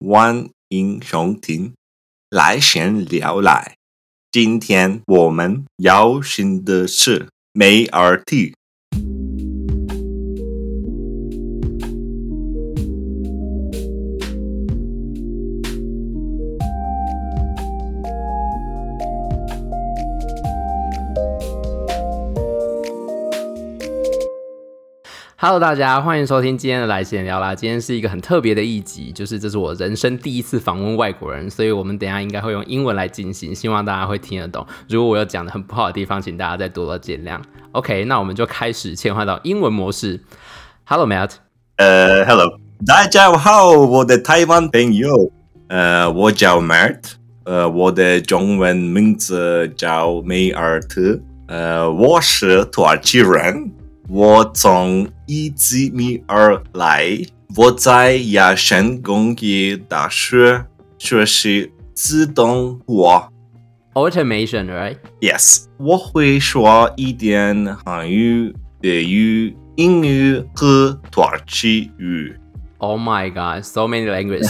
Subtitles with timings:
[0.00, 1.74] 欢迎收听
[2.30, 3.74] 来闲聊来。
[4.30, 8.57] 今天我们邀请的是美尔蒂。
[25.40, 27.54] Hello，大家欢迎收听今天的来闲聊啦。
[27.54, 34.66] 今天是一个很特别的一集，就是这是我人生第一次访问外国人，所以我们等下应该会用英文来进行，希望大家会听得懂。
[34.88, 37.40] 如果我有讲的很不好的地方，请大家再多多见谅。
[37.70, 40.20] OK，那我们就开始切换到英文模式。
[40.84, 41.30] Hello Matt，
[41.76, 45.30] 呃，Hello，大家好，我的台湾朋友，
[45.68, 47.12] 呃，我叫 Matt，
[47.44, 53.70] 呃，我的中文名字叫梅尔特，呃，我是土耳其人，
[54.10, 57.18] 我从伊兹密尔来，
[57.54, 60.64] 我在亚琛工业大学
[60.96, 63.28] 学习自动化。
[63.92, 72.34] Automation，right？Yes，我会说一点韩语、德语、英语和土耳其语。
[72.78, 74.48] Oh my god, so many languages.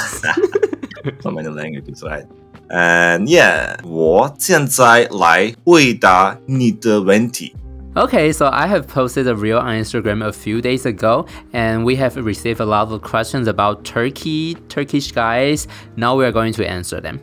[1.20, 2.27] so many languages, right?
[2.69, 7.56] And yeah，我现在来回答你的问题。
[7.99, 12.15] Okay, so I have posted a reel on Instagram a few days ago, and we have
[12.15, 15.67] received a lot of questions about Turkey, Turkish guys.
[15.97, 17.21] Now we are going to answer them.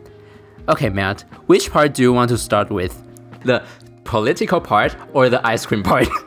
[0.68, 2.92] Okay, Mert, which part do you want to start with?
[3.42, 3.64] The
[4.04, 6.08] political part or the ice cream part?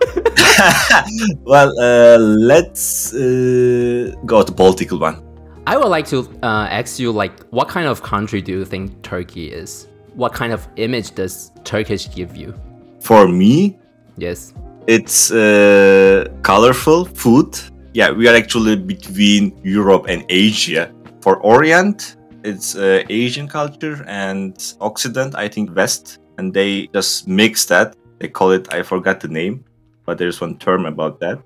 [1.44, 5.23] Well, uh, let's uh, go to the political one.
[5.67, 9.03] I would like to uh, ask you, like, what kind of country do you think
[9.03, 9.88] Turkey is?
[10.16, 12.53] What kind of image does Turkish give you?
[13.00, 13.80] For me,
[14.20, 14.53] Yes.
[14.88, 17.58] it's uh, colorful food.
[17.94, 20.92] Yeah, we are actually between Europe and Asia.
[21.22, 27.66] For Orient, it's uh, Asian culture, and Occident, I think West, and they just mix
[27.66, 27.95] that.
[28.20, 29.64] They call it, I forgot the name,
[30.06, 31.40] but there's one term about that.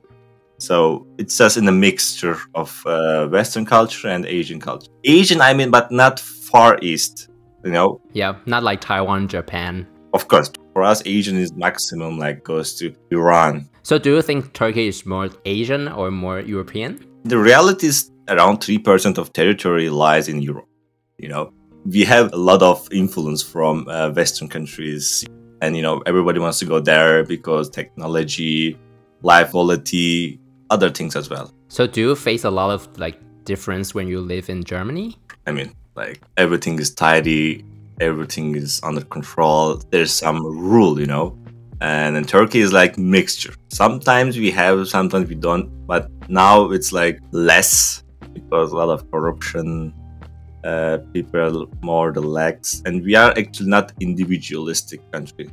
[0.57, 4.91] So it's just in a mixture of uh, Western culture and Asian culture.
[5.03, 7.29] Asian, I mean, but not Far East.
[7.65, 9.87] You know, Yeah, not like Taiwan, Japan.
[10.13, 14.53] of course, for us, Asian is maximum like goes to Iran, So, do you think
[14.53, 16.99] Turkey is more Asian or more European?
[17.25, 20.67] the reality is around 3% of territory lies in Europe.
[21.17, 21.53] You know,
[21.85, 25.23] we have a lot of influence from uh, Western countries,
[25.61, 28.77] and you know, everybody wants to go there because technology,
[29.21, 30.39] life quality,
[30.69, 31.53] other things as well.
[31.69, 35.17] So, do you face a lot of like difference when you live in Germany?
[35.47, 37.63] I mean, like everything is tidy,
[38.03, 39.81] everything is under control.
[39.91, 41.37] There's some rule, you know.
[41.81, 43.53] And in Turkey is like mixture.
[43.69, 45.69] Sometimes we have, sometimes we don't.
[45.87, 48.03] But now it's like less
[48.33, 49.93] because a lot of corruption.
[50.63, 55.49] Uh, people are more relaxed, and we are actually not individualistic country.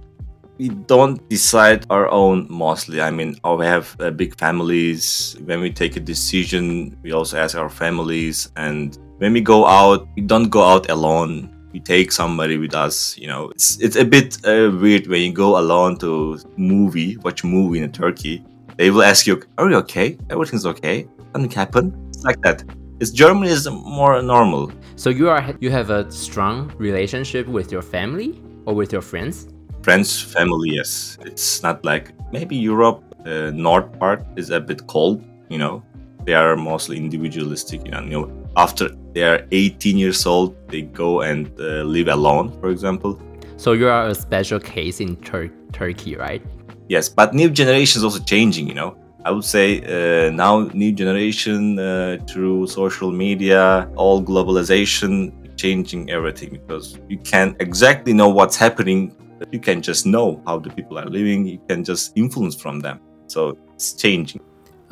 [0.56, 3.00] We don't decide our own mostly.
[3.00, 5.36] I mean, oh, we have uh, big families.
[5.46, 8.52] When we take a decision, we also ask our families.
[8.54, 11.50] And when we go out, we don't go out alone.
[11.72, 13.16] We take somebody with us.
[13.16, 17.44] You know, it's it's a bit uh, weird when you go alone to movie, watch
[17.44, 18.44] movie in Turkey.
[18.76, 20.18] They will ask you, "Are you okay?
[20.30, 21.06] Everything's okay?
[21.32, 22.64] Something happened?" It's like that.
[23.00, 24.72] It's Germany is more normal.
[24.96, 29.48] So you are you have a strong relationship with your family or with your friends?
[29.82, 31.16] Friends, family, yes.
[31.24, 35.24] It's not like maybe Europe, uh, north part is a bit cold.
[35.48, 35.82] You know,
[36.24, 37.84] they are mostly individualistic.
[37.84, 42.08] You know, you know after they are 18 years old, they go and uh, live
[42.08, 43.20] alone, for example.
[43.56, 46.42] So you are a special case in Tur- Turkey, right?
[46.88, 48.66] Yes, but new generation is also changing.
[48.68, 55.32] You know, I would say uh, now new generation uh, through social media, all globalization,
[55.56, 59.14] changing everything because you can't exactly know what's happening.
[59.52, 61.46] You can just know how the people are living.
[61.46, 63.00] You can just influence from them.
[63.26, 64.40] So it's changing.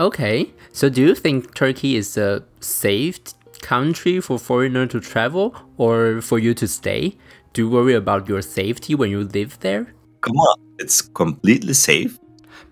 [0.00, 0.52] Okay.
[0.72, 3.18] So do you think Turkey is a safe
[3.62, 7.16] country for foreigner to travel or for you to stay?
[7.52, 9.92] Do you worry about your safety when you live there?
[10.20, 12.18] Come on, it's completely safe.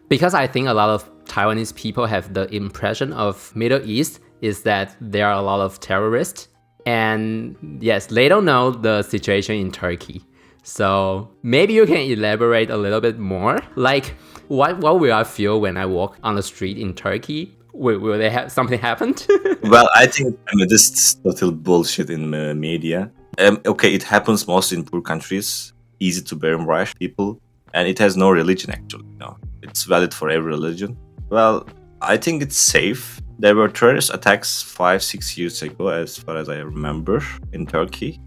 [0.09, 4.63] Because I think a lot of Taiwanese people have the impression of Middle East is
[4.63, 6.49] that there are a lot of terrorists
[6.87, 10.23] and yes, they don't know the situation in Turkey.
[10.67, 13.61] So maybe you can elaborate a little bit more.
[13.77, 14.17] Like
[14.49, 17.57] what what will I feel when I walk on the street in Turkey?
[17.73, 19.27] Will, will they have something happened?
[19.63, 23.13] well, I think I mean this is total bullshit in uh, media.
[23.39, 27.41] Um, okay, it happens mostly in poor countries, easy to brainwash people,
[27.73, 29.07] and it has no religion actually.
[29.21, 30.97] No, it's valid for every religion.
[31.31, 31.69] Well,
[32.03, 36.49] I think it's safe There were terrorist attacks five, six years ago, as far as
[36.49, 37.23] I remember,
[37.53, 38.19] in Turkey.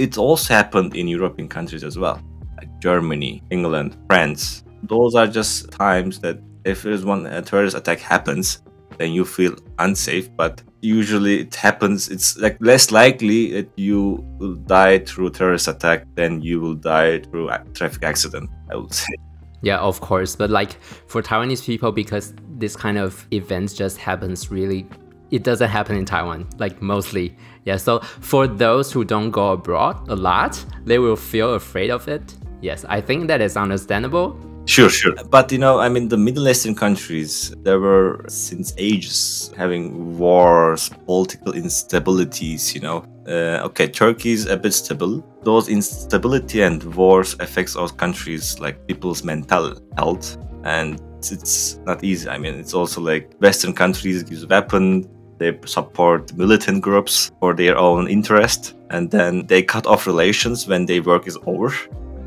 [0.00, 2.18] It also happened in European countries as well,
[2.56, 4.64] like Germany, England, France.
[4.84, 8.62] Those are just times that if there's one a terrorist attack happens,
[8.96, 10.34] then you feel unsafe.
[10.34, 12.08] But usually it happens.
[12.08, 17.18] It's like less likely that you will die through terrorist attack than you will die
[17.18, 18.48] through a traffic accident.
[18.72, 19.12] I would say.
[19.62, 20.34] Yeah, of course.
[20.36, 24.86] But like for Taiwanese people, because this kind of events just happens really,
[25.30, 27.36] it doesn't happen in Taiwan, like mostly.
[27.64, 32.08] Yeah, so for those who don't go abroad a lot, they will feel afraid of
[32.08, 32.34] it.
[32.60, 34.38] Yes, I think that is understandable.
[34.66, 35.14] Sure, sure.
[35.30, 40.90] But you know, I mean, the Middle Eastern countries, there were since ages having wars,
[41.06, 43.04] political instabilities, you know.
[43.26, 45.24] Uh, okay, Turkey is a bit stable.
[45.42, 50.36] Those instability and wars affects those countries, like people's mental health.
[50.64, 52.28] And it's not easy.
[52.28, 55.06] I mean, it's also like Western countries use weapons,
[55.40, 60.86] they support militant groups for their own interest, and then they cut off relations when
[60.86, 61.74] their work is over.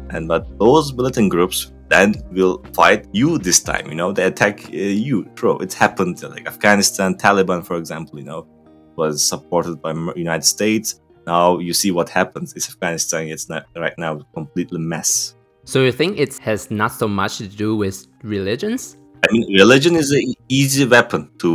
[0.10, 3.88] And but those militant groups then will fight you this time.
[3.88, 4.78] You know, they attack uh,
[5.08, 5.24] you.
[5.36, 6.22] Bro, it's happened.
[6.24, 8.20] Like Afghanistan, Taliban, for example.
[8.20, 8.48] You know,
[8.96, 11.00] was supported by United States.
[11.28, 12.54] Now you see what happens.
[12.54, 13.28] It's Afghanistan.
[13.28, 15.36] It's not right now completely mess.
[15.66, 18.98] So you think it has not so much to do with religions?
[19.24, 21.50] I mean, religion is an easy weapon to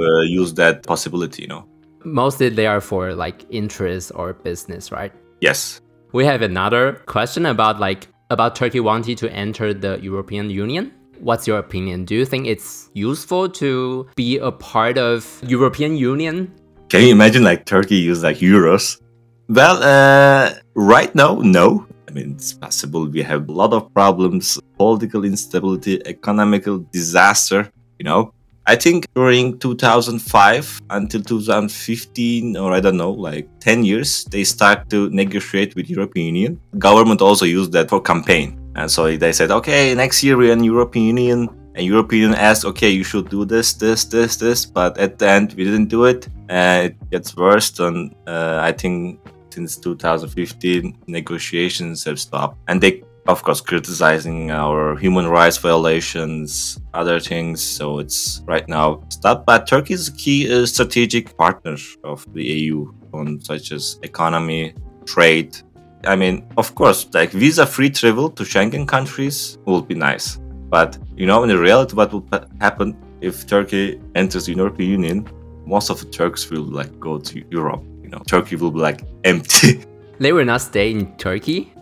[0.00, 1.42] uh, use that possibility.
[1.42, 1.68] You know,
[2.04, 5.12] mostly they are for like interest or business, right?
[5.40, 5.80] Yes.
[6.12, 10.92] We have another question about like about Turkey wanting to enter the European Union.
[11.20, 12.04] What's your opinion?
[12.04, 16.52] Do you think it's useful to be a part of European Union?
[16.88, 19.00] Can you imagine like Turkey use like euros?
[19.48, 21.86] Well, uh, right now, no.
[22.12, 23.06] I mean, it's possible.
[23.06, 27.72] We have a lot of problems, political instability, economical disaster.
[27.98, 28.34] You know,
[28.66, 34.90] I think during 2005 until 2015, or I don't know, like 10 years, they start
[34.90, 36.60] to negotiate with European Union.
[36.78, 38.60] Government also used that for campaign.
[38.76, 41.48] And so they said, okay, next year we're in European Union.
[41.74, 44.66] And European Union asked, okay, you should do this, this, this, this.
[44.66, 46.28] But at the end, we didn't do it.
[46.50, 47.80] And it gets worse.
[47.80, 49.18] And uh, I think
[49.52, 52.58] since 2015, negotiations have stopped.
[52.68, 57.62] And they of course criticizing our human rights violations other things.
[57.62, 59.46] So it's right now stopped.
[59.46, 64.74] But turkey is a key uh, strategic partner of the eu on such as economy
[65.06, 65.56] trade.
[66.04, 70.40] I mean of course like visa free travel to schengen countries will be nice.
[70.68, 72.26] But you know in the reality what will
[72.60, 75.28] happen if turkey enters the european union
[75.64, 79.84] most of the turks will like go to europe know turkey will be like empty
[80.18, 81.72] they will not stay in turkey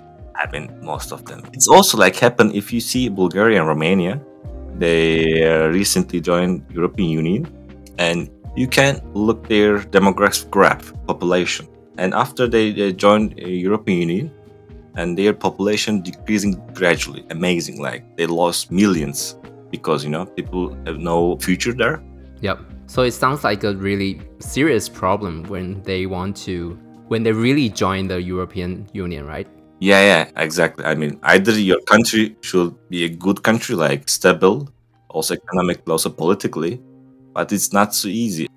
[0.40, 1.42] I mean, most of them.
[1.52, 4.20] It's also like happen if you see Bulgaria and Romania.
[4.78, 7.42] They uh, recently joined European Union,
[7.98, 11.68] and you can look their demographic graph, population.
[11.98, 14.30] And after they, they joined European Union,
[14.96, 17.82] and their population decreasing gradually, amazing.
[17.82, 19.36] Like they lost millions
[19.70, 22.02] because you know people have no future there.
[22.40, 22.58] Yep.
[22.90, 26.76] So it sounds like a really serious problem when they want to
[27.06, 29.46] when they really join the European Union, right?
[29.78, 30.84] Yeah, yeah, exactly.
[30.84, 34.68] I mean, either your country should be a good country, like stable,
[35.08, 36.82] also economically, also politically,
[37.32, 38.48] but it's not so easy.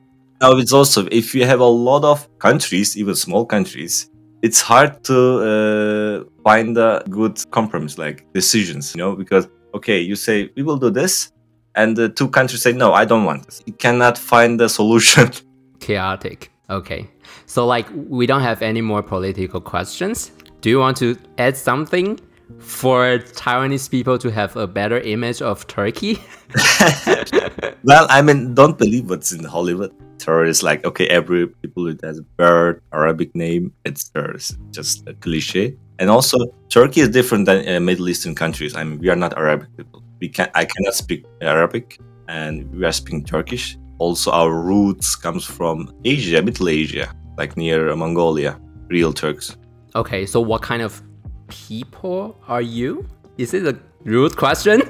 [0.42, 4.10] Now, it's also if you have a lot of countries, even small countries,
[4.42, 5.18] it's hard to
[5.52, 10.78] uh, find a good compromise, like decisions, you know, because okay, you say we will
[10.78, 11.32] do this,
[11.76, 13.62] and the two countries say no, I don't want this.
[13.66, 15.32] You cannot find a solution.
[15.80, 16.52] Chaotic.
[16.70, 17.10] Okay.
[17.46, 20.32] So, like, we don't have any more political questions
[20.64, 22.18] do you want to add something
[22.58, 26.24] for Taiwanese people to have a better image of Turkey?
[27.84, 29.92] well, I mean, don't believe what's in Hollywood.
[30.20, 35.76] Terrorists, like, okay, every people has a bird, Arabic name, it's terrorist, just a cliche.
[36.00, 36.38] And also,
[36.70, 38.74] Turkey is different than uh, Middle Eastern countries.
[38.74, 40.02] I mean, we are not Arabic people.
[40.24, 42.00] We can I cannot speak Arabic,
[42.30, 43.78] and we are speaking Turkish.
[43.98, 49.58] Also, our roots comes from Asia, Middle Asia, like near Mongolia, real Turks.
[49.96, 51.04] Okay, so what kind of
[51.50, 53.06] people are you?
[53.38, 54.84] Is it a rude question?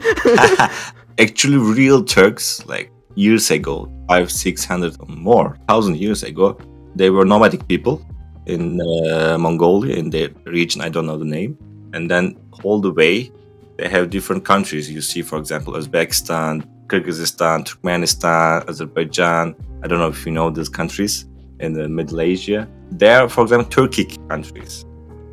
[1.17, 6.59] Actually, real Turks, like years ago, five, six hundred or more, thousand years ago,
[6.95, 8.05] they were nomadic people
[8.45, 10.79] in uh, Mongolia, in the region.
[10.81, 11.57] I don't know the name.
[11.95, 13.31] And then all the way,
[13.77, 14.89] they have different countries.
[14.89, 19.55] You see, for example, Uzbekistan, Kyrgyzstan, Turkmenistan, Azerbaijan.
[19.83, 21.25] I don't know if you know these countries
[21.59, 22.67] in the Middle Asia.
[22.91, 24.85] They are, for example, Turkic countries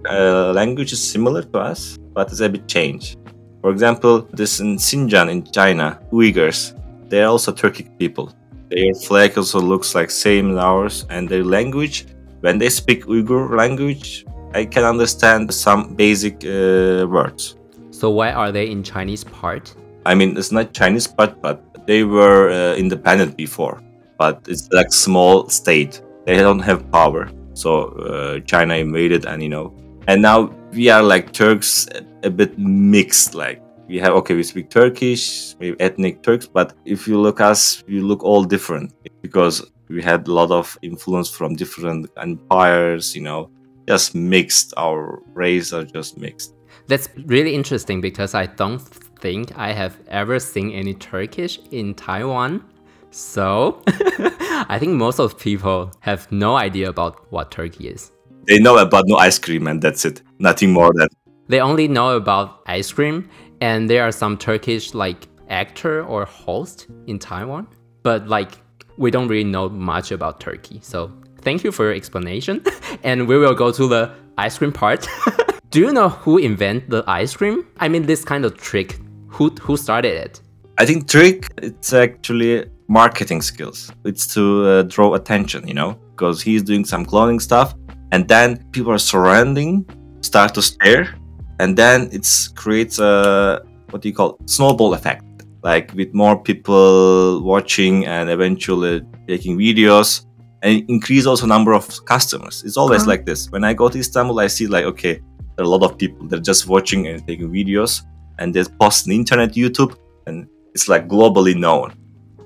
[0.09, 3.19] uh, language is similar to us, but it's a bit changed.
[3.61, 6.75] For example, this in Xinjiang in China, Uyghurs,
[7.09, 8.33] they're also Turkic people.
[8.71, 12.07] Their flag also looks like same as ours, and their language.
[12.41, 17.57] When they speak Uyghur language, I can understand some basic uh, words.
[18.01, 19.75] So why are they in Chinese part?
[20.07, 23.83] I mean, it's not Chinese part, but they were uh, independent before.
[24.17, 26.01] But it's like small state.
[26.25, 27.29] They don't have power.
[27.53, 29.77] So uh, China invaded, and you know,
[30.09, 31.89] and now we are like Turks,
[32.23, 33.35] a bit mixed.
[33.35, 37.85] Like we have okay, we speak Turkish, maybe ethnic Turks, but if you look us,
[37.87, 43.15] we look all different because we had a lot of influence from different empires.
[43.15, 43.51] You know,
[43.87, 44.73] just mixed.
[44.79, 46.55] Our race are just mixed.
[46.91, 52.65] That's really interesting because I don't think I have ever seen any Turkish in Taiwan.
[53.13, 58.11] So I think most of people have no idea about what Turkey is.
[58.49, 60.23] They know about no ice cream and that's it.
[60.41, 61.07] Nothing more than.
[61.47, 63.31] They only know about ice cream
[63.61, 67.69] and there are some Turkish like actor or host in Taiwan,
[68.03, 68.51] but like
[68.97, 70.81] we don't really know much about Turkey.
[70.83, 72.65] So thank you for your explanation
[73.05, 75.07] and we will go to the ice cream part.
[75.71, 77.65] Do you know who invented the ice cream?
[77.79, 78.99] I mean this kind of trick.
[79.29, 80.41] Who who started it?
[80.79, 83.93] I think trick it's actually marketing skills.
[84.05, 87.77] It's to uh, draw attention, you know, because he's doing some cloning stuff,
[88.11, 89.87] and then people are surrounding,
[90.23, 91.15] start to stare,
[91.61, 94.51] and then it creates a what do you call it?
[94.51, 95.23] snowball effect.
[95.63, 100.27] Like with more people watching and eventually taking videos,
[100.63, 102.65] and increase also number of customers.
[102.65, 103.11] It's always uh-huh.
[103.11, 103.49] like this.
[103.53, 105.21] When I go to Istanbul, I see like okay,
[105.61, 106.27] there are a lot of people.
[106.27, 108.03] They're just watching and taking videos,
[108.39, 109.95] and they post on internet, YouTube,
[110.27, 111.93] and it's like globally known.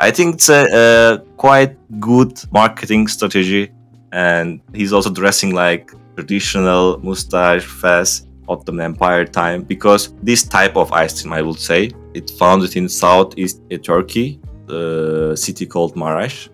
[0.00, 3.70] I think it's a, a quite good marketing strategy,
[4.10, 10.90] and he's also dressing like traditional mustache, fez, Ottoman Empire time because this type of
[10.90, 16.48] ice cream, I would say, it founded in southeast Turkey, the city called Marash.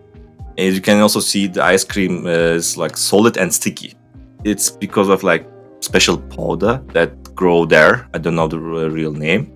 [0.58, 3.94] And you can also see the ice cream is like solid and sticky.
[4.44, 5.46] It's because of like
[5.80, 8.08] special powder that grow there.
[8.14, 9.52] I don't know the real name.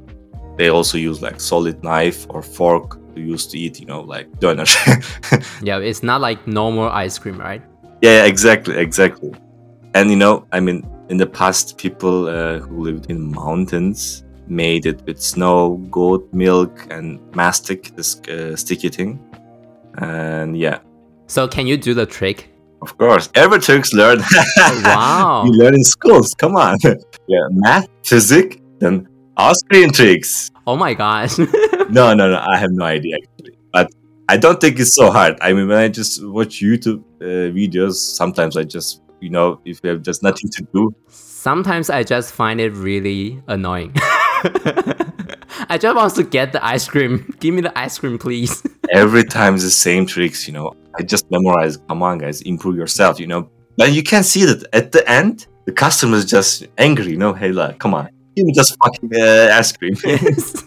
[0.57, 4.41] They also use like solid knife or fork to use to eat, you know, like
[4.41, 4.77] donuts.
[5.63, 7.63] yeah, it's not like normal ice cream, right?
[8.03, 9.33] Yeah, exactly, exactly.
[9.95, 14.87] And you know, I mean, in the past, people uh, who lived in mountains made
[14.87, 19.21] it with snow, goat milk, and mastic, this uh, sticky thing.
[19.99, 20.79] And yeah.
[21.27, 22.54] So, can you do the trick?
[22.85, 24.19] Of course, every Turks learn.
[24.59, 25.45] wow.
[25.47, 26.35] you learn in schools.
[26.35, 26.77] Come on.
[27.27, 30.51] yeah, math, physics, then ice cream tricks.
[30.67, 31.39] Oh my gosh.
[31.39, 32.45] no, no, no.
[32.47, 33.57] I have no idea actually.
[33.73, 33.91] But
[34.29, 35.39] I don't think it's so hard.
[35.41, 39.81] I mean, when I just watch YouTube uh, videos, sometimes I just, you know, if
[39.83, 40.95] you have just nothing to do.
[41.09, 43.93] Sometimes I just find it really annoying.
[45.71, 47.35] I just want to get the ice cream.
[47.41, 48.63] Give me the ice cream, please.
[48.93, 50.75] Every time the same tricks, you know.
[50.99, 51.77] I just memorize.
[51.89, 53.51] Come on, guys, improve yourself, you know.
[53.77, 57.33] But you can see that at the end, the customer is just angry, you know.
[57.33, 59.97] Hey, like, come on, give me just fucking uh, ice cream.
[60.05, 60.63] yes.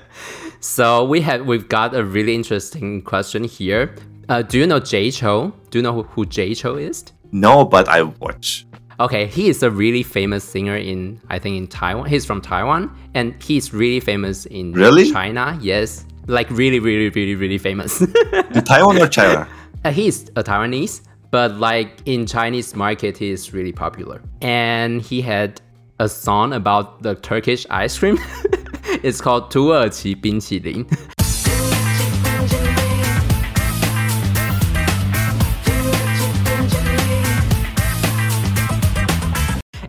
[0.60, 3.94] so we have we've got a really interesting question here.
[4.28, 5.52] Uh, do you know Jay Chou?
[5.70, 7.04] Do you know who, who Jay Chou is?
[7.32, 8.66] No, but I watch.
[9.00, 12.08] Okay, he is a really famous singer in I think in Taiwan.
[12.08, 15.10] He's from Taiwan and he's really famous in really?
[15.10, 15.58] China.
[15.60, 18.00] Yes, like really, really, really, really famous.
[18.32, 19.48] in Taiwan or China?
[19.83, 21.01] Uh, he's a Taiwanese,
[21.31, 24.21] but like in Chinese market, he is really popular.
[24.41, 25.61] And he had
[25.99, 28.17] a song about the Turkish ice cream.
[29.03, 30.85] it's called 土耳其冰淇淋.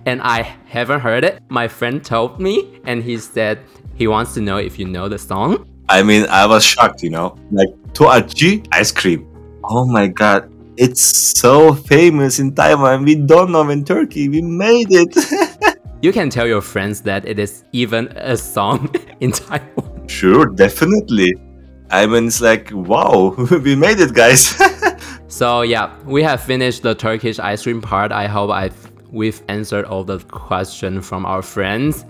[0.09, 1.43] and I haven't heard it.
[1.51, 3.59] My friend told me, and he said
[3.95, 5.69] he wants to know if you know the song.
[5.91, 9.27] I mean, I was shocked, you know, like Tuachi ice cream.
[9.66, 11.04] Oh my god, it's
[11.40, 13.06] so famous in Taiwan.
[13.06, 14.28] We don't know in Turkey.
[14.28, 15.80] We made it.
[16.02, 20.08] you can tell your friends that it is even a song in Taiwan.
[20.08, 21.34] Sure, definitely.
[21.90, 24.54] I mean, it's like, wow, we made it, guys.
[25.28, 28.12] so yeah, we have finished the Turkish ice cream part.
[28.12, 32.06] I hope I've we've answered all the questions from our friends.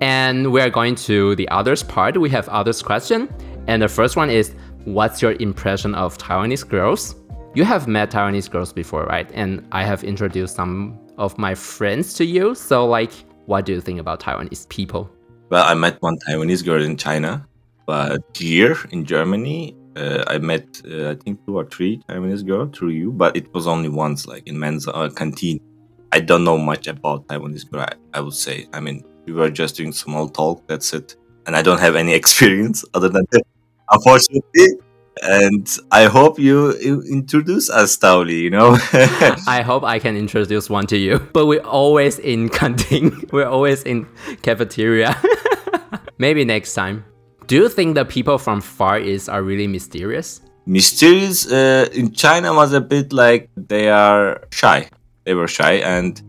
[0.00, 2.16] And we're going to the others part.
[2.20, 3.28] We have others question.
[3.66, 4.54] And the first one is
[4.94, 7.14] what's your impression of Taiwanese girls?
[7.54, 9.30] You have met Taiwanese girls before, right?
[9.34, 12.54] And I have introduced some of my friends to you.
[12.54, 13.12] So like
[13.46, 15.10] what do you think about Taiwanese people?
[15.50, 17.46] Well, I met one Taiwanese girl in China,
[17.86, 22.76] but here in Germany, uh, I met uh, I think two or three Taiwanese girls
[22.76, 25.60] through you, but it was only once, like in men's uh, canteen.
[26.12, 27.82] I don't know much about Taiwanese girl.
[27.82, 28.66] I, I would say.
[28.72, 30.66] I mean, we were just doing small talk.
[30.68, 31.16] That's it,
[31.46, 33.42] and I don't have any experience other than that.
[33.90, 34.78] Unfortunately,
[35.22, 38.76] and I hope you, introduce us, Tauli, you know?
[39.46, 41.18] I hope I can introduce one to you.
[41.32, 43.24] But we're always in canteen.
[43.32, 44.06] We're always in
[44.42, 45.16] cafeteria.
[46.18, 47.04] Maybe next time.
[47.46, 50.40] Do you think the people from Far East are really mysterious?
[50.66, 54.90] Mysterious uh, in China was a bit like they are shy.
[55.24, 56.20] They were shy, and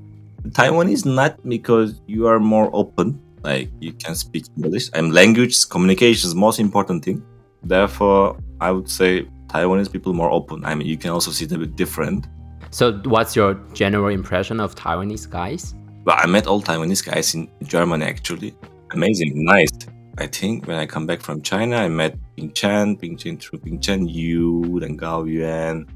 [0.53, 3.19] Taiwan is not because you are more open.
[3.43, 4.89] Like you can speak English.
[4.93, 7.21] And language communication is most important thing.
[7.63, 10.65] Therefore, I would say Taiwanese people more open.
[10.65, 12.27] I mean, you can also see it a bit different.
[12.71, 15.73] So, what's your general impression of Taiwanese guys?
[16.05, 18.55] Well, I met all Taiwanese guys in Germany actually.
[18.91, 19.71] Amazing, nice.
[20.17, 23.59] I think when I come back from China, I met Ping Chen, Ping Chen through
[23.59, 25.87] Ping Chen, Yu, then Gao Yuan.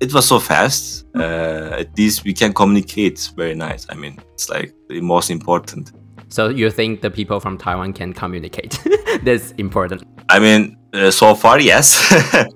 [0.00, 1.06] It was so fast.
[1.14, 3.86] Uh, at least we can communicate very nice.
[3.88, 5.92] I mean, it's like the most important.
[6.28, 8.78] So you think the people from Taiwan can communicate?
[9.22, 10.02] That's important.
[10.28, 12.12] I mean, uh, so far, yes.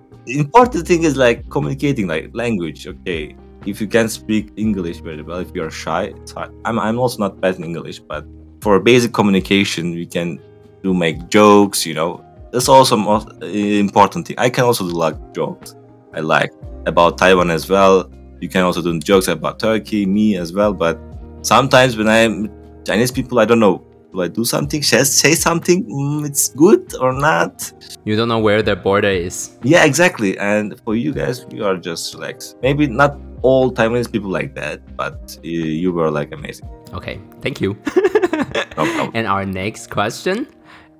[0.26, 2.86] important thing is like communicating, like language.
[2.86, 6.52] Okay, if you can speak English very well, if you're shy, it's hard.
[6.64, 8.24] I'm, I'm also not bad in English, but
[8.60, 10.40] for basic communication, we can
[10.82, 11.84] do make jokes.
[11.84, 14.36] You know, that's also most uh, important thing.
[14.38, 15.74] I can also do like jokes.
[16.14, 16.52] I like
[16.86, 18.10] about Taiwan as well.
[18.40, 20.72] You can also do jokes about Turkey, me as well.
[20.72, 20.98] But
[21.42, 22.50] sometimes when I'm
[22.84, 24.80] Chinese people, I don't know do I do something?
[24.80, 25.84] Should I say something?
[25.84, 27.72] Mm, it's good or not?
[28.04, 29.58] You don't know where the border is.
[29.62, 30.38] Yeah, exactly.
[30.38, 32.56] And for you guys, you are just relaxed.
[32.62, 36.68] Maybe not all Taiwanese people like that, but you were like amazing.
[36.92, 37.76] Okay, thank you.
[38.76, 40.48] no and our next question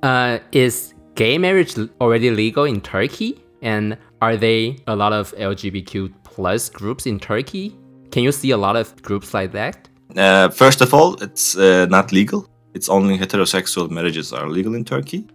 [0.03, 3.43] uh, is gay marriage already legal in Turkey?
[3.63, 7.77] And are they a lot of LGBTQ plus groups in Turkey?
[8.11, 9.89] Can you see a lot of groups like that?
[10.17, 14.85] Uh, first of all, it's uh, not legal it's only heterosexual marriages are legal in
[14.85, 15.27] Turkey.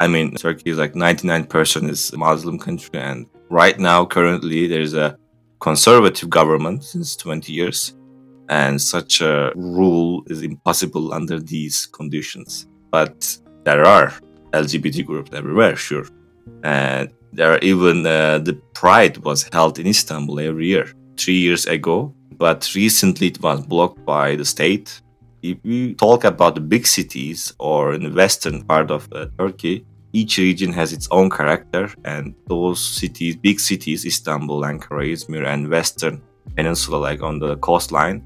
[0.00, 5.16] I mean, Turkey is like 99% is Muslim country, and right now, currently, there's a
[5.60, 7.94] conservative government since 20 years,
[8.48, 12.66] and such a rule is impossible under these conditions.
[12.90, 14.12] But there are
[14.52, 16.06] LGBT groups everywhere, sure,
[16.64, 21.66] and there are even uh, the Pride was held in Istanbul every year, three years
[21.66, 25.02] ago, but recently it was blocked by the state
[25.42, 29.86] if we talk about the big cities or in the western part of uh, Turkey,
[30.12, 35.70] each region has its own character, and those cities, big cities, Istanbul, Ankara, Izmir, and
[35.70, 36.20] Western
[36.56, 38.22] Peninsula, like on the coastline,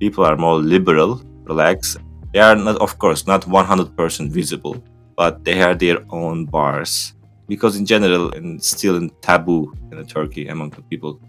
[0.00, 1.98] people are more liberal, relaxed.
[2.32, 4.82] They are not, of course, not 100% visible,
[5.16, 7.12] but they have their own bars.
[7.48, 11.20] Because in general, and still in taboo in Turkey among the people,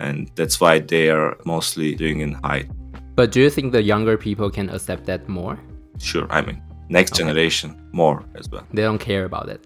[0.00, 2.70] and that's why they are mostly doing in hide.
[3.18, 5.58] But do you think the younger people can accept that more?
[5.98, 6.28] Sure.
[6.30, 7.24] I mean, next okay.
[7.24, 8.64] generation more as well.
[8.72, 9.60] They don't care about it.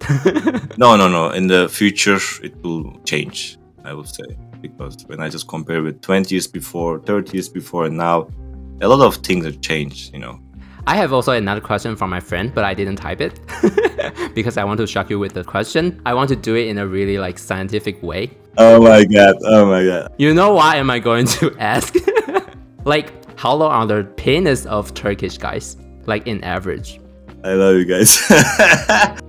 [0.78, 1.28] no, no, no.
[1.32, 3.58] In the future, it will change.
[3.84, 4.24] I would say
[4.62, 8.28] because when I just compare with 20 years before, 30 years before, and now,
[8.80, 10.14] a lot of things have changed.
[10.14, 10.40] You know.
[10.86, 13.38] I have also another question from my friend, but I didn't type it
[14.34, 16.00] because I want to shock you with the question.
[16.06, 18.30] I want to do it in a really like scientific way.
[18.56, 19.36] Oh my god!
[19.44, 20.14] Oh my god!
[20.16, 21.94] You know why am I going to ask?
[22.84, 25.76] like how long are the penis of Turkish guys?
[26.06, 27.00] Like in average?
[27.42, 28.22] I love you guys.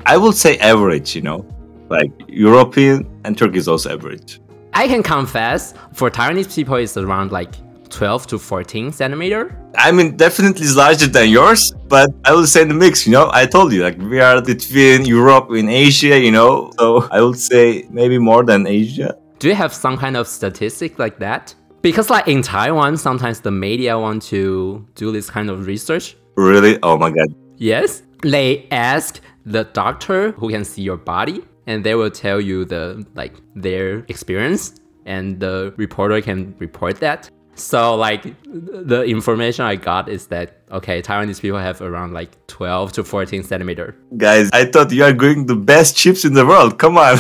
[0.06, 1.43] I would say average, you know,
[1.89, 4.39] like European and Turkey is also average.
[4.76, 7.56] I can confess, for Taiwanese people, it's around like
[7.89, 9.58] 12 to 14 centimeter.
[9.80, 13.13] I mean, definitely is larger than yours, but I would say in the mix, you
[13.13, 17.19] know, I told you, like we are between Europe and Asia, you know, so I
[17.19, 19.17] would say maybe more than Asia.
[19.39, 21.56] Do you have some kind of statistic like that?
[21.83, 26.15] Because like in Taiwan, sometimes the media want to do this kind of research.
[26.35, 26.79] Really?
[26.81, 27.27] Oh my god.
[27.57, 28.01] Yes.
[28.23, 33.05] They ask the doctor who can see your body and they will tell you the
[33.13, 37.29] like their experience and the reporter can report that.
[37.55, 42.93] So like the information I got is that okay, Taiwanese people have around like 12
[42.93, 43.95] to 14 centimeter.
[44.17, 46.79] Guys, I thought you are going the best chips in the world.
[46.79, 47.17] Come on.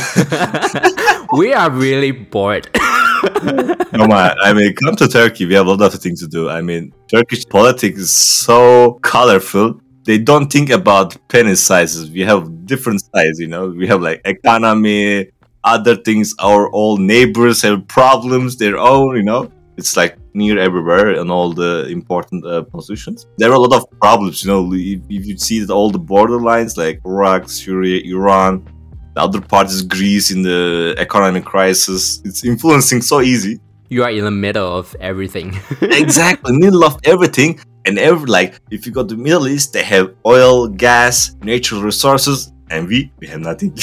[1.37, 2.69] we are really bored.
[3.23, 4.35] Come on.
[4.41, 5.45] I mean, come to Turkey.
[5.45, 6.49] We have a lot of things to do.
[6.49, 9.79] I mean, Turkish politics is so colorful.
[10.03, 12.11] They don't think about penis sizes.
[12.11, 13.69] We have different sizes, you know.
[13.69, 15.29] We have like economy,
[15.63, 16.35] other things.
[16.39, 19.51] Our all neighbors have problems, their own, you know.
[19.77, 23.27] It's like near everywhere and all the important uh, positions.
[23.37, 24.73] There are a lot of problems, you know.
[24.73, 28.67] If, if you see that all the borderlines like Iraq, Syria, Iran,
[29.13, 32.21] the other part is Greece in the economic crisis.
[32.25, 33.59] It's influencing so easy.
[33.89, 35.59] You are in the middle of everything.
[35.81, 37.59] exactly, middle of everything.
[37.85, 42.49] And every like if you go to Middle East, they have oil, gas, natural resources.
[42.69, 43.71] And we, we have nothing.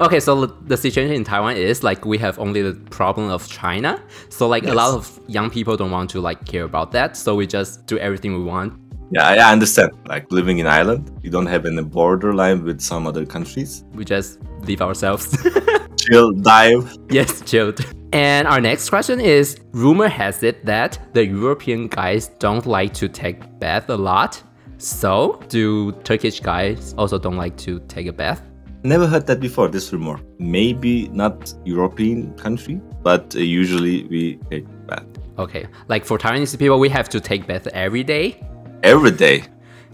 [0.00, 4.02] okay, so the situation in Taiwan is like we have only the problem of China.
[4.30, 4.72] So like yes.
[4.72, 7.18] a lot of young people don't want to like care about that.
[7.18, 8.72] So we just do everything we want.
[9.12, 9.92] Yeah, I understand.
[10.06, 13.84] Like living in Ireland, you don't have any borderline with some other countries.
[13.92, 15.36] We just leave ourselves.
[15.96, 16.96] chill, dive.
[17.10, 17.84] Yes, chilled.
[18.14, 23.08] And our next question is rumor has it that the European guys don't like to
[23.08, 24.42] take bath a lot.
[24.78, 28.40] So, do Turkish guys also don't like to take a bath?
[28.82, 30.18] Never heard that before, this rumor.
[30.38, 35.06] Maybe not European country, but uh, usually we take bath.
[35.38, 35.66] Okay.
[35.88, 38.40] Like for Taiwanese people, we have to take bath every day?
[38.82, 39.44] Every day?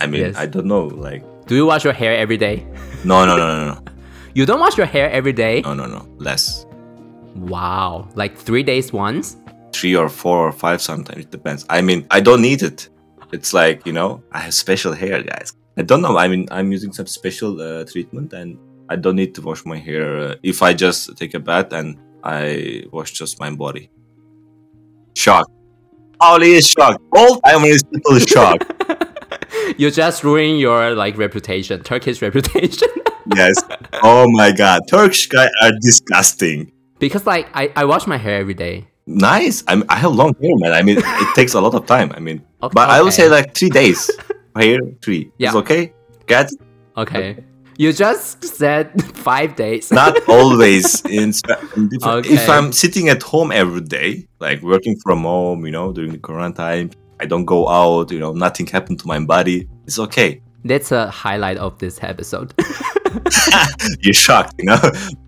[0.01, 0.37] I mean, yes.
[0.37, 1.23] I don't know, like...
[1.47, 2.67] Do you wash your hair every day?
[3.05, 3.83] No, no, no, no, no.
[4.35, 5.61] you don't wash your hair every day?
[5.61, 6.09] No, no, no.
[6.17, 6.67] Less.
[7.35, 8.09] Wow.
[8.15, 9.37] Like three days once?
[9.73, 11.25] Three or four or five sometimes.
[11.25, 11.67] It depends.
[11.69, 12.89] I mean, I don't need it.
[13.33, 15.53] It's like, you know, I have special hair, guys.
[15.77, 16.17] I don't know.
[16.17, 19.77] I mean, I'm using some special uh, treatment and I don't need to wash my
[19.77, 23.91] hair uh, if I just take a bath and I wash just my body.
[25.15, 25.51] Shocked.
[26.21, 27.03] Oli is shocked.
[27.17, 28.65] All Taiwanese people is shocked.
[29.79, 32.89] you just ruin your like reputation, Turkish reputation.
[33.35, 33.57] yes.
[34.03, 36.73] Oh my god, Turkish guys are disgusting.
[36.99, 38.89] Because like I, I wash my hair every day.
[39.07, 39.65] Nice.
[39.67, 40.73] I I have long hair, man.
[40.73, 42.13] I mean, it takes a lot of time.
[42.13, 44.11] I mean, okay, but I would say like three days.
[44.57, 45.31] hair three.
[45.39, 45.49] Yeah.
[45.49, 45.93] It's okay.
[46.27, 46.51] Get.
[46.97, 47.45] Okay.
[47.79, 49.93] You just said five days.
[49.93, 51.01] Not always.
[51.05, 51.33] In,
[51.77, 52.29] in okay.
[52.29, 56.19] If I'm sitting at home every day, like working from home, you know, during the
[56.19, 59.69] quarantine, I don't go out, you know, nothing happened to my body.
[59.87, 60.43] It's okay.
[60.65, 62.53] That's a highlight of this episode.
[64.01, 64.81] You're shocked, you know?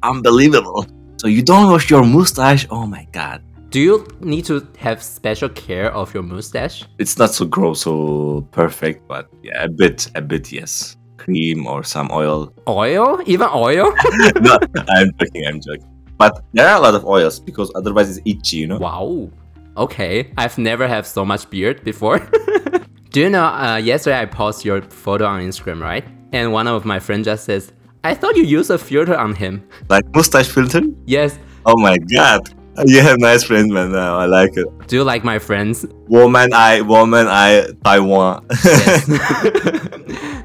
[0.02, 0.86] Unbelievable.
[1.18, 2.66] So you don't wash your mustache?
[2.68, 3.44] Oh my god.
[3.70, 6.84] Do you need to have special care of your mustache?
[6.98, 10.96] It's not so gross, so perfect, but yeah, a bit, a bit, yes.
[11.30, 12.52] Cream or some oil.
[12.66, 13.20] Oil?
[13.26, 13.92] Even oil?
[14.40, 15.86] no, I'm joking, I'm joking.
[16.18, 18.78] But there are a lot of oils because otherwise it's itchy, you know?
[18.78, 19.30] Wow.
[19.76, 22.18] Okay, I've never had so much beard before.
[23.10, 26.04] Do you know, uh, yesterday I posted your photo on Instagram, right?
[26.32, 27.72] And one of my friends just says,
[28.04, 29.66] I thought you used a filter on him.
[29.88, 30.82] Like mustache filter?
[31.06, 31.38] Yes.
[31.66, 32.54] Oh my god.
[32.86, 33.92] You have nice friends, man.
[33.92, 34.66] Now I like it.
[34.86, 35.86] Do you like my friends?
[36.08, 38.46] Woman, I, woman, I, Taiwan.
[38.64, 39.06] yes.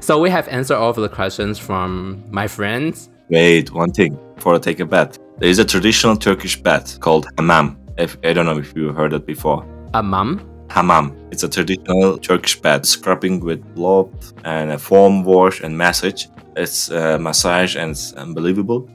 [0.00, 3.10] so we have answered all of the questions from my friends.
[3.28, 5.18] Wait, one thing before I take a bath.
[5.38, 7.78] There is a traditional Turkish bath called hammam.
[7.98, 9.66] If, I don't know if you heard it before.
[9.94, 10.46] Hammam?
[10.70, 11.16] Hammam.
[11.30, 14.12] It's a traditional Turkish bath, scrubbing with blood
[14.44, 16.26] and a foam wash and massage.
[16.56, 18.88] It's a massage and it's unbelievable.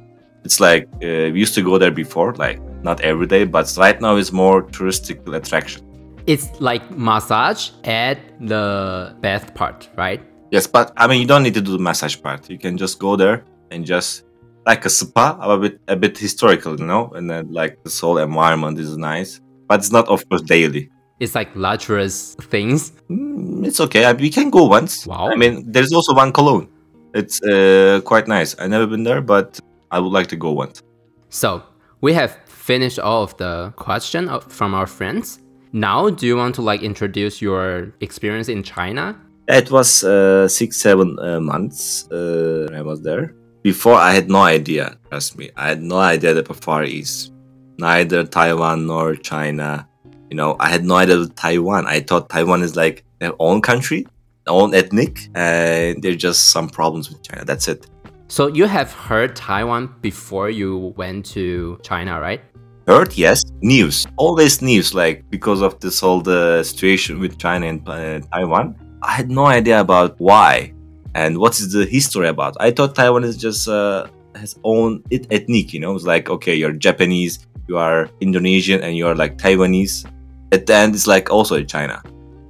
[0.43, 3.99] It's like uh, we used to go there before, like not every day, but right
[4.01, 5.83] now it's more touristic attraction.
[6.27, 10.21] It's like massage at the bath part, right?
[10.51, 12.49] Yes, but I mean you don't need to do the massage part.
[12.49, 14.23] You can just go there and just
[14.65, 18.17] like a spa, a bit a bit historical, you know, and then like this whole
[18.17, 20.89] environment is nice, but it's not of course daily.
[21.19, 22.93] It's like luxurious things.
[23.09, 24.05] Mm, it's okay.
[24.05, 25.05] I, we can go once.
[25.05, 25.29] Wow.
[25.29, 26.67] I mean, there's also one Cologne.
[27.13, 28.55] It's uh, quite nice.
[28.57, 29.59] I never been there, but
[29.91, 30.81] I would like to go once.
[31.29, 31.63] So
[32.01, 35.39] we have finished all of the question from our friends.
[35.73, 39.19] Now, do you want to like introduce your experience in China?
[39.47, 43.35] It was uh, six, seven uh, months uh, I was there.
[43.63, 44.97] Before, I had no idea.
[45.09, 47.31] Trust me, I had no idea that Far East,
[47.77, 49.87] neither Taiwan nor China.
[50.29, 51.85] You know, I had no idea Taiwan.
[51.85, 54.07] I thought Taiwan is like their own country,
[54.47, 57.45] own ethnic, and there's just some problems with China.
[57.45, 57.85] That's it.
[58.31, 62.39] So you have heard Taiwan before you went to China, right?
[62.87, 63.43] Heard, yes.
[63.61, 64.93] News, always news.
[64.93, 69.47] Like because of this whole the situation with China and uh, Taiwan, I had no
[69.47, 70.73] idea about why
[71.13, 72.55] and what is the history about.
[72.61, 75.73] I thought Taiwan is just uh, has own it ethnic.
[75.73, 80.09] You know, it's like okay, you're Japanese, you are Indonesian, and you are like Taiwanese.
[80.53, 82.01] At the end, it's like also China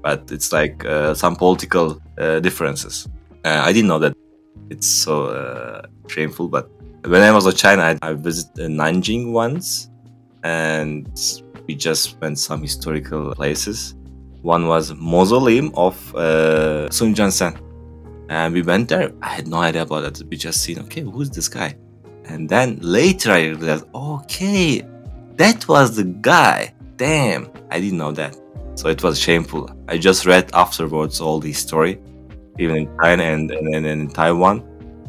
[0.04, 3.08] but it's like uh, some political uh, differences.
[3.46, 4.16] Uh, I didn't know that.
[4.70, 6.48] It's so uh, shameful.
[6.48, 6.70] But
[7.06, 9.90] when I was in China, I, I visited Nanjing once,
[10.44, 11.10] and
[11.68, 13.96] we just went some historical places.
[14.42, 17.60] One was mausoleum of uh, Sun Yat-sen,
[18.30, 19.12] and we went there.
[19.22, 20.24] I had no idea about it.
[20.30, 21.76] We just seen, okay, who's this guy?
[22.26, 24.82] And then later I realized, okay,
[25.36, 26.74] that was the guy.
[26.98, 28.38] Damn, I didn't know that.
[28.76, 29.70] So it was shameful.
[29.88, 32.00] I just read afterwards all the story,
[32.62, 34.64] even in China and, and in Taiwan,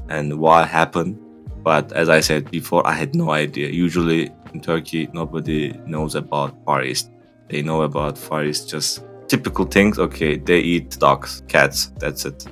[0.09, 1.19] and what happened.
[1.62, 3.69] But as I said before, I had no idea.
[3.69, 7.11] Usually in Turkey, nobody knows about Far East.
[7.49, 9.99] They know about Far East just typical things.
[9.99, 11.93] Okay, they eat dogs, cats.
[11.99, 12.47] That's it.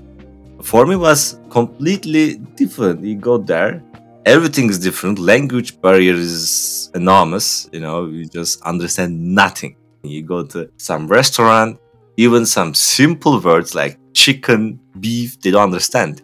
[0.63, 3.03] For me, was completely different.
[3.03, 3.83] You go there,
[4.27, 5.19] everything is different.
[5.19, 7.69] Language barrier is enormous.
[7.73, 9.77] You know, you just understand nothing.
[10.03, 11.79] You go to some restaurant,
[12.17, 16.23] even some simple words like chicken, beef, they don't understand.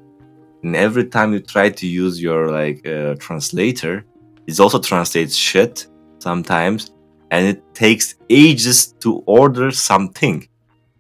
[0.63, 4.05] And every time you try to use your like uh, translator,
[4.47, 5.87] it also translates shit
[6.19, 6.93] sometimes,
[7.31, 10.47] and it takes ages to order something.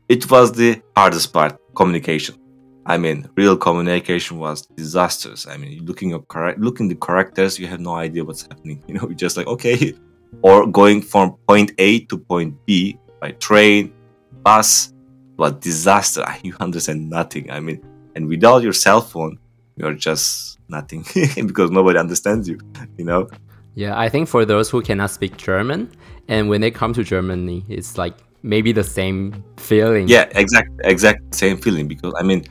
[0.08, 2.36] It was the hardest part, communication.
[2.86, 5.46] I mean, real communication was disastrous.
[5.48, 8.82] I mean, looking at correct, looking the characters, you have no idea what's happening.
[8.88, 9.94] You know, you're just like okay,
[10.42, 13.92] or going from point A to point B by train,
[14.42, 14.92] bus,
[15.36, 16.24] but disaster.
[16.42, 17.50] You understand nothing.
[17.50, 17.80] I mean,
[18.14, 19.38] and without your cell phone,
[19.76, 21.04] you're just nothing
[21.46, 22.58] because nobody understands you.
[22.96, 23.28] You know.
[23.74, 25.90] Yeah, I think for those who cannot speak German,
[26.28, 30.08] and when they come to Germany, it's like maybe the same feeling.
[30.08, 32.46] Yeah, exact, exact same feeling because I mean,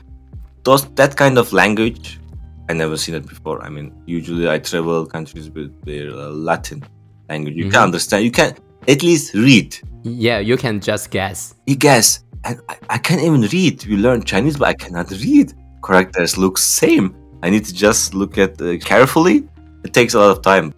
[0.62, 2.20] those that kind of language,
[2.68, 3.62] I never seen it before.
[3.62, 6.84] I mean, usually I travel countries with their uh, Latin
[7.28, 7.54] language.
[7.54, 7.72] You mm-hmm.
[7.72, 8.24] can understand.
[8.24, 8.54] You can
[8.86, 9.76] at least read.
[10.04, 11.54] Yeah, you can just guess.
[11.66, 12.22] You guess.
[12.46, 13.84] I, I can't even read.
[13.86, 15.52] We learn Chinese, but I cannot read.
[15.84, 17.14] Characters look same.
[17.42, 19.48] I need to just look at uh, carefully.
[19.84, 20.72] It takes a lot of time.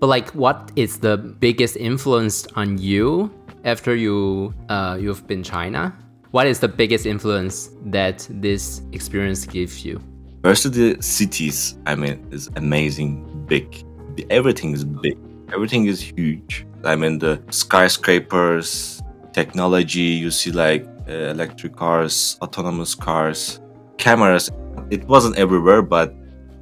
[0.00, 3.30] But like, what is the biggest influence on you
[3.64, 5.94] after you uh, you've been China?
[6.30, 10.00] What is the biggest influence that this experience gives you?
[10.42, 11.76] First, the cities.
[11.86, 13.84] I mean, is amazing, big.
[14.30, 15.18] Everything is big.
[15.52, 16.66] Everything is huge.
[16.84, 20.18] I mean, the skyscrapers, technology.
[20.22, 23.60] You see like electric cars, autonomous cars,
[23.98, 24.50] cameras.
[24.90, 26.14] It wasn't everywhere, but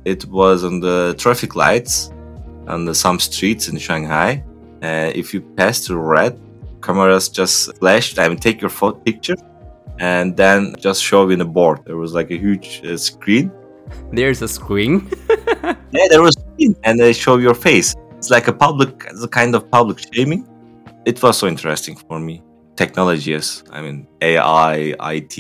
[0.05, 2.11] it was on the traffic lights
[2.67, 4.43] on the, some streets in Shanghai.
[4.83, 6.41] Uh, if you pass through red,
[6.83, 8.17] cameras just flash.
[8.19, 9.37] I mean, take your photo picture,
[9.99, 11.81] and then just show in the board.
[11.85, 13.51] There was like a huge uh, screen.
[14.13, 15.11] There's a screen.
[15.93, 17.95] yeah, there was a screen, and they show your face.
[18.17, 20.47] It's like a public, it's a kind of public shaming.
[21.05, 22.43] It was so interesting for me
[22.81, 23.63] technology, yes.
[23.71, 25.37] I mean, AI, IT.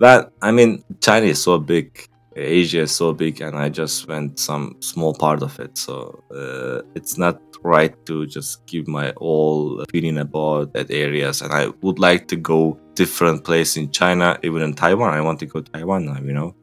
[0.00, 1.86] That I mean, China is so big,
[2.34, 5.76] Asia is so big, and I just went some small part of it.
[5.76, 5.94] So
[6.40, 11.42] uh, it's not right to just give my all opinion about that areas.
[11.42, 15.12] And I would like to go different place in China, even in Taiwan.
[15.14, 16.54] I want to go to Taiwan you know.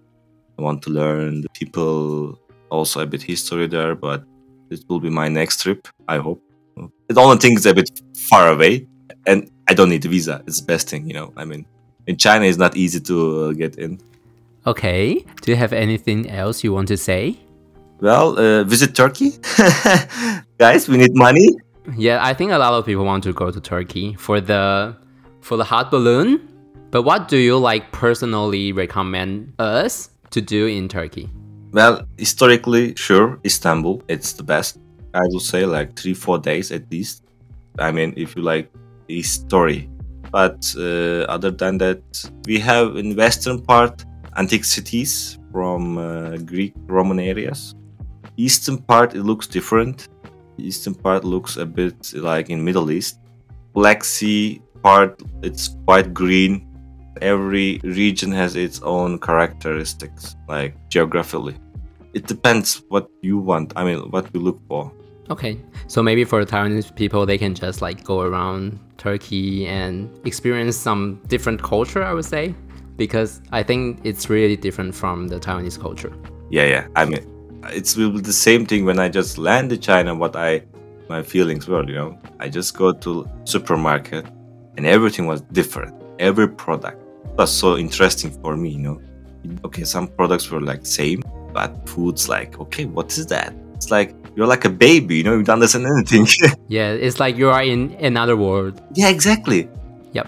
[0.57, 4.23] I want to learn the people, also a bit history there, but
[4.69, 6.41] it will be my next trip, I hope.
[7.07, 7.89] The only thing is a bit
[8.29, 8.87] far away,
[9.25, 10.43] and I don't need visa.
[10.45, 11.33] It's the best thing, you know.
[11.35, 11.65] I mean,
[12.05, 13.99] in China, it's not easy to uh, get in.
[14.67, 15.25] Okay.
[15.41, 17.39] Do you have anything else you want to say?
[17.99, 19.31] Well, uh, visit Turkey,
[20.59, 20.87] guys.
[20.87, 21.49] We need money.
[21.97, 24.95] Yeah, I think a lot of people want to go to Turkey for the
[25.41, 26.47] for the hot balloon.
[26.91, 31.31] But what do you like personally recommend us to do in Turkey?
[31.71, 34.03] Well, historically, sure, Istanbul.
[34.07, 34.77] It's the best.
[35.15, 37.23] I would say like three, four days at least.
[37.79, 38.69] I mean, if you like
[39.21, 39.89] story.
[40.31, 42.01] But uh, other than that,
[42.47, 44.03] we have in western part
[44.35, 47.75] antique cities from uh, Greek Roman areas.
[48.37, 50.09] Eastern part it looks different.
[50.57, 53.19] Eastern part looks a bit like in Middle East.
[53.73, 56.67] Black Sea part it's quite green.
[57.21, 61.55] Every region has its own characteristics, like geographically.
[62.13, 63.73] It depends what you want.
[63.75, 64.91] I mean, what you look for.
[65.29, 70.09] Okay, so maybe for the Taiwanese people, they can just like go around Turkey and
[70.25, 72.03] experience some different culture.
[72.03, 72.53] I would say
[72.97, 76.13] because I think it's really different from the Taiwanese culture.
[76.49, 76.87] Yeah, yeah.
[76.95, 77.25] I mean,
[77.71, 80.13] it's the same thing when I just land in China.
[80.13, 80.63] What I
[81.09, 84.25] my feelings were, you know, I just go to supermarket
[84.77, 86.01] and everything was different.
[86.19, 87.01] Every product
[87.37, 89.01] was so interesting for me, you know.
[89.65, 91.21] Okay, some products were like same,
[91.53, 93.53] but foods like okay, what is that?
[93.75, 96.27] It's like you're like a baby, you know, you don't understand anything.
[96.67, 98.81] yeah, it's like you are in another world.
[98.93, 99.69] Yeah, exactly.
[100.13, 100.27] Yep.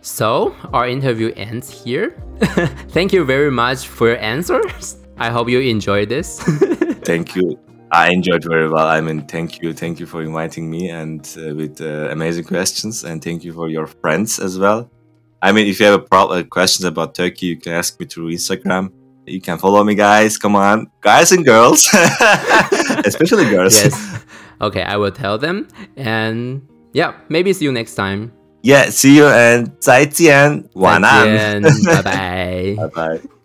[0.00, 2.16] So our interview ends here.
[2.88, 4.96] Thank you very much for your answers.
[5.18, 6.40] I hope you enjoyed this.
[7.04, 7.58] thank you.
[7.90, 8.86] I enjoyed very well.
[8.86, 13.04] I mean, thank you, thank you for inviting me and uh, with uh, amazing questions,
[13.04, 14.90] and thank you for your friends as well.
[15.40, 18.06] I mean, if you have a pro- uh, questions about Turkey, you can ask me
[18.06, 18.92] through Instagram.
[19.24, 20.36] You can follow me, guys.
[20.36, 21.88] Come on, guys and girls,
[23.05, 23.73] especially girls.
[23.73, 23.93] Yes.
[24.61, 25.67] Okay, I will tell them.
[25.97, 26.61] And
[26.93, 28.31] yeah, maybe see you next time.
[28.63, 33.34] Yeah, see you and 再见，晚安，拜拜，拜拜。